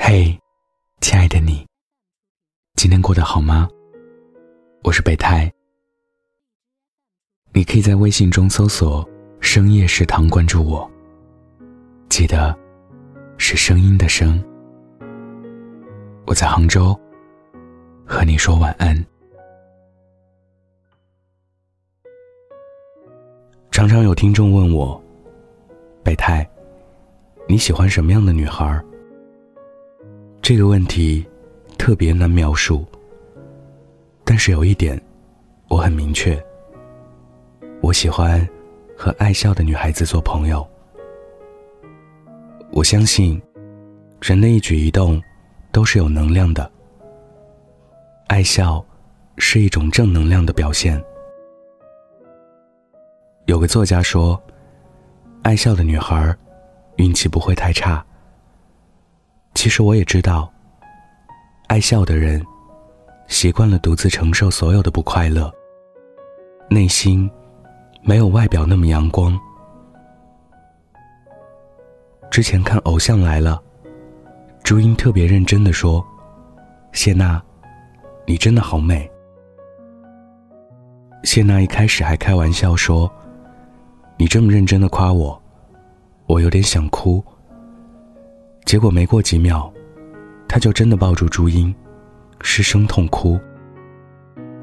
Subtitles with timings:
[0.00, 0.38] 嘿，
[1.00, 1.66] 亲爱的你，
[2.76, 3.68] 今天过得好吗？
[4.84, 5.52] 我是备胎，
[7.52, 9.06] 你可以在微信中搜索
[9.40, 10.88] “深夜食堂”关注我。
[12.08, 12.56] 记得
[13.38, 14.42] 是声音的声。
[16.26, 16.98] 我在杭州，
[18.06, 18.96] 和你说晚安。
[23.72, 24.98] 常常有听众问我，
[26.02, 26.48] 备胎，
[27.46, 28.82] 你喜欢什么样的女孩？
[30.48, 31.22] 这个问题
[31.76, 32.82] 特别难描述，
[34.24, 34.98] 但是有一点
[35.68, 36.42] 我很明确：
[37.82, 38.48] 我喜欢
[38.96, 40.66] 和爱笑的女孩子做朋友。
[42.70, 43.38] 我相信，
[44.22, 45.22] 人的一举一动
[45.70, 46.72] 都是有能量的，
[48.28, 48.82] 爱笑
[49.36, 50.98] 是一种正能量的表现。
[53.44, 54.42] 有个作家说，
[55.42, 56.34] 爱笑的女孩
[56.96, 58.02] 运气不会太差。
[59.58, 60.48] 其实我也知道，
[61.66, 62.40] 爱笑的人
[63.26, 65.52] 习惯了独自承受所有的不快乐，
[66.70, 67.28] 内心
[68.00, 69.36] 没有外表那么阳光。
[72.30, 73.60] 之前看《偶像来了》，
[74.62, 76.06] 朱茵特别认真的说
[76.94, 77.42] ：“谢娜，
[78.26, 79.10] 你真的好美。”
[81.24, 83.10] 谢娜一开始还开玩笑说
[84.16, 85.42] ：“你这么认真的夸我，
[86.26, 87.20] 我有点想哭。”
[88.68, 89.72] 结果没过几秒，
[90.46, 91.74] 他就真的抱住朱茵，
[92.42, 93.40] 失声痛哭。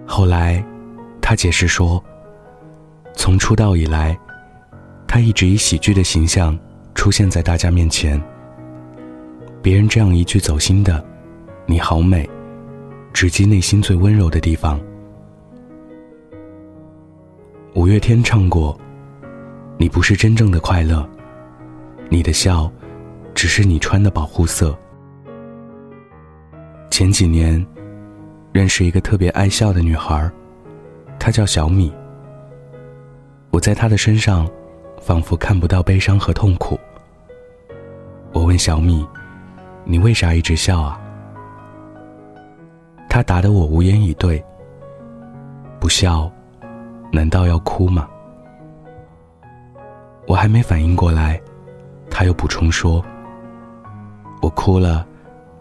[0.06, 0.64] 后来，
[1.20, 2.04] 他解释说，
[3.16, 4.16] 从出道以来，
[5.08, 6.56] 他一直以喜剧的形象
[6.94, 8.22] 出现在大家面前。
[9.64, 11.04] 别人这样一句走心的
[11.66, 12.30] “你好美”，
[13.12, 14.80] 直击内心最温柔的地方。
[17.74, 18.80] 五月天唱过
[19.80, 21.10] ：“你不是真正的快乐，
[22.08, 22.72] 你的笑。”
[23.36, 24.76] 只是你穿的保护色。
[26.90, 27.64] 前几年，
[28.54, 30.32] 认识一个特别爱笑的女孩，
[31.20, 31.94] 她叫小米。
[33.52, 34.50] 我在她的身上，
[35.02, 36.80] 仿佛看不到悲伤和痛苦。
[38.32, 39.06] 我问小米
[39.84, 41.00] ：“你为啥一直笑啊？”
[43.10, 44.44] 她答得我无言以对。
[45.80, 46.32] 不笑，
[47.12, 48.08] 难道要哭吗？
[50.26, 51.40] 我还没反应过来，
[52.10, 53.04] 她又补充说。
[54.46, 55.04] 我哭了，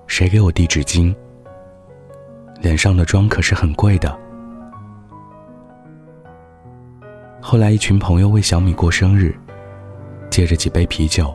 [0.06, 1.14] 谁给我递纸巾？
[2.60, 4.14] 脸上的妆可是很贵的。
[7.40, 9.34] 后来一群朋友为小米过生日，
[10.28, 11.34] 借着几杯啤酒，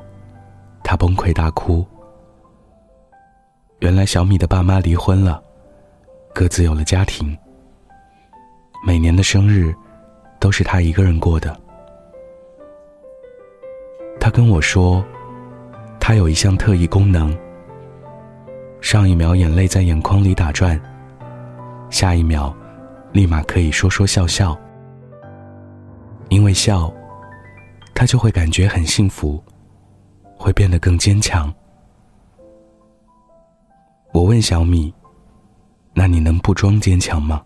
[0.84, 1.84] 他崩溃大哭。
[3.80, 5.42] 原来小米的爸妈离婚了，
[6.36, 7.36] 各自有了家庭。
[8.86, 9.74] 每年的生日，
[10.40, 11.60] 都是他一个人过的。
[14.20, 15.04] 他跟我说。
[16.10, 17.38] 他有一项特异功能。
[18.82, 20.82] 上一秒眼泪在眼眶里打转，
[21.92, 22.52] 下一秒，
[23.12, 24.60] 立马可以说说笑笑。
[26.30, 26.92] 因为笑，
[27.94, 29.40] 他就会感觉很幸福，
[30.36, 31.54] 会变得更坚强。
[34.12, 34.92] 我问小米
[35.94, 37.40] ：“那你能不装坚强吗？”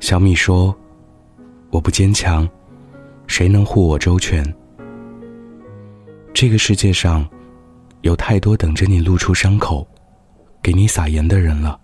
[0.00, 0.76] 小米说
[1.70, 2.48] ：“我不坚强，
[3.28, 4.44] 谁能护我周全？”
[6.40, 7.28] 这个世界上，
[8.00, 9.86] 有太多等着你露出伤口，
[10.62, 11.78] 给你撒盐的人了。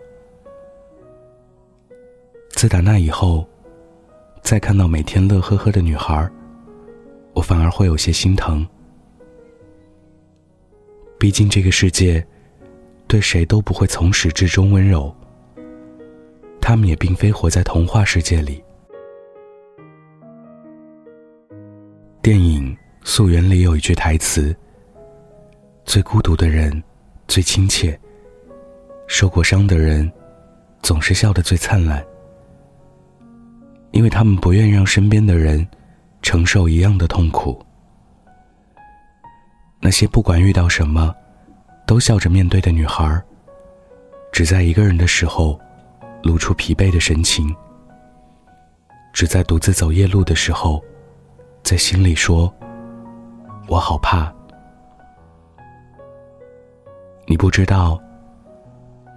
[2.49, 3.47] 自打那以后，
[4.41, 6.27] 再看到每天乐呵呵的女孩，
[7.33, 8.67] 我反而会有些心疼。
[11.19, 12.25] 毕竟这个世界，
[13.05, 15.15] 对谁都不会从始至终温柔。
[16.59, 18.63] 他们也并非活在童话世界里。
[22.23, 22.75] 电影。
[23.09, 24.53] 素媛里有一句台词
[25.85, 26.83] ：“最孤独的人，
[27.25, 27.97] 最亲切；
[29.07, 30.11] 受过伤的人，
[30.83, 32.05] 总是笑得最灿烂。
[33.91, 35.65] 因为他们不愿让身边的人
[36.21, 37.57] 承受一样的痛苦。
[39.79, 41.15] 那些不管遇到什么，
[41.85, 43.23] 都笑着面对的女孩，
[44.33, 45.57] 只在一个人的时候，
[46.23, 47.47] 露出疲惫的神情；
[49.13, 50.83] 只在独自走夜路的时候，
[51.63, 52.53] 在心里说。”
[53.67, 54.33] 我好怕，
[57.25, 57.99] 你不知道，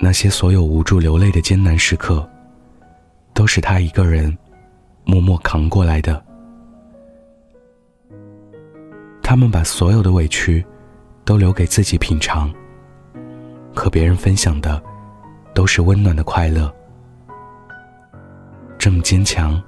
[0.00, 2.29] 那些所有无助流泪的艰难时刻，
[3.32, 4.37] 都是他一个人
[5.05, 6.20] 默默扛过来的。
[9.23, 10.64] 他们把所有的委屈
[11.25, 12.52] 都留给自己品尝，
[13.73, 14.82] 和别人分享的
[15.55, 16.75] 都是温暖的快乐。
[18.76, 19.62] 这么坚强，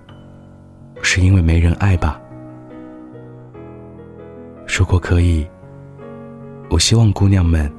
[1.02, 2.20] 是因为没人爱吧？
[4.74, 5.46] 如果可以，
[6.70, 7.70] 我希望姑娘们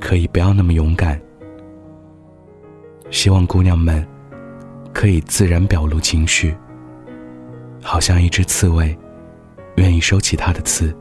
[0.00, 1.20] 可以不要那么勇敢。
[3.10, 4.04] 希望姑娘们
[4.90, 6.56] 可以自然表露情绪，
[7.82, 8.98] 好像一只刺猬，
[9.76, 10.96] 愿意收起它的刺，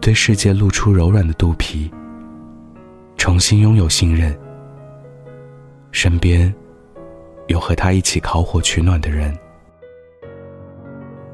[0.00, 1.92] 对世界露出柔软的肚皮，
[3.18, 4.34] 重新拥有信任。
[5.90, 6.52] 身边
[7.48, 9.38] 有和他一起烤火取暖的人。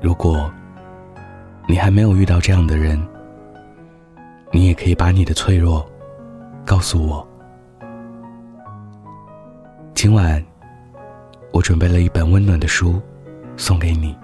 [0.02, 0.52] 如果
[1.70, 2.98] 你还没有遇到这样的人，
[4.50, 5.86] 你也可以把你的脆弱
[6.64, 7.28] 告诉我。
[9.92, 10.42] 今晚，
[11.52, 12.98] 我准备了一本温暖的书，
[13.58, 14.16] 送给你。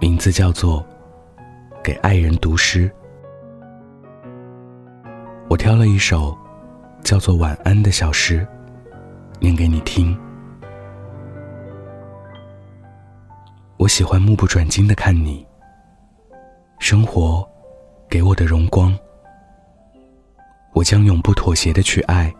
[0.00, 0.80] 名字叫做
[1.84, 2.90] 《给爱人读诗》。
[5.48, 6.36] 我挑了一首
[7.04, 8.44] 叫做《晚安》的小诗，
[9.38, 10.18] 念给你听。
[13.76, 15.46] 我喜欢目不转睛的看你，
[16.82, 17.48] 生活
[18.08, 18.92] 给我的荣光，
[20.72, 22.34] 我将永不妥协的去爱。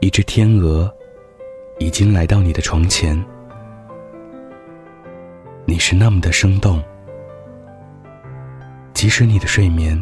[0.00, 0.92] 一只天鹅
[1.78, 3.16] 已经来到你的床前，
[5.64, 6.82] 你是那么的生动，
[8.92, 9.96] 即使你的睡眠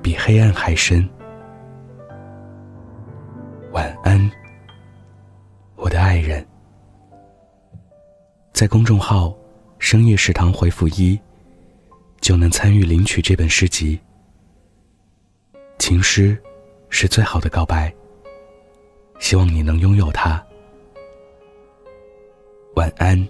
[0.00, 1.06] 比黑暗还深。
[3.72, 4.18] 晚安，
[5.76, 6.42] 我的爱人。
[8.54, 9.34] 在公众号
[9.80, 11.18] “深夜食堂”回复一，
[12.20, 13.98] 就能参与领取这本诗集。
[15.78, 16.38] 情诗
[16.90, 17.92] 是最好的告白。
[19.18, 20.42] 希望你能拥有它。
[22.74, 23.28] 晚安，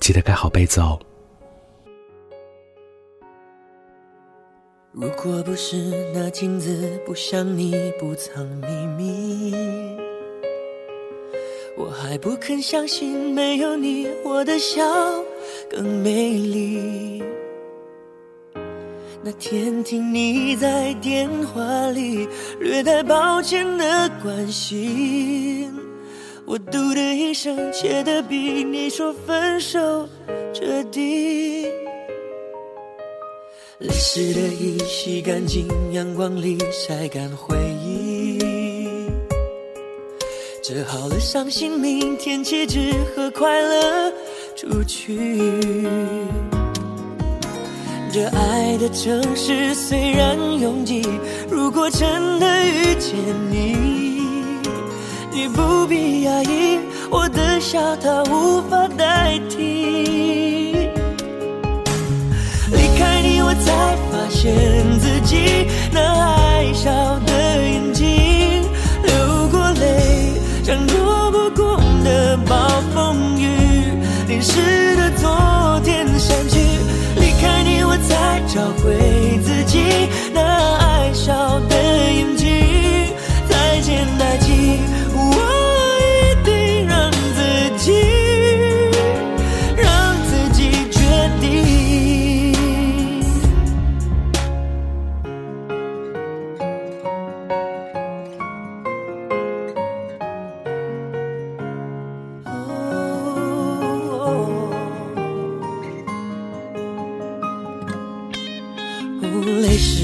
[0.00, 0.98] 记得盖好被子哦。
[4.92, 5.76] 如果不是
[6.14, 9.52] 那镜子不像你不藏秘密，
[11.76, 14.82] 我还不肯相信没有你，我的笑
[15.68, 17.22] 更美丽。
[19.22, 22.28] 那天听你在电话里
[22.60, 25.72] 略带抱歉的关心，
[26.44, 30.08] 我嘟的一声，切的比你说分手
[30.52, 31.66] 彻底。
[33.78, 37.73] 泪湿的衣洗干净，阳光里晒干回忆。
[40.66, 44.10] 折好了伤心，明天起只和快乐
[44.56, 45.52] 出去。
[48.10, 51.06] 这爱的城市虽然拥挤，
[51.50, 53.14] 如果真的遇见
[53.50, 53.76] 你，
[55.30, 56.78] 你不必压抑，
[57.10, 60.88] 我的笑它无法代替。
[62.72, 66.90] 离开你，我才发现自己那爱笑
[67.26, 67.43] 的
[74.34, 76.58] 淋湿的昨天删去。
[77.20, 79.78] 离开你我才找回自己
[80.32, 80.40] 那
[80.78, 82.43] 爱笑的眼睛，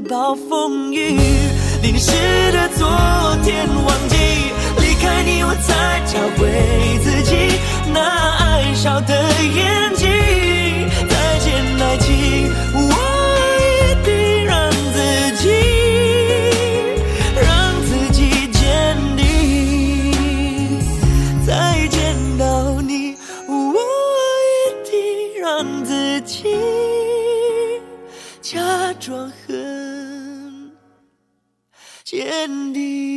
[0.00, 1.18] 暴风雨，
[1.82, 2.12] 淋湿
[2.52, 2.65] 的
[32.06, 33.15] 坚定。